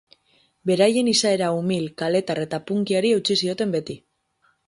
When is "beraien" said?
0.69-1.09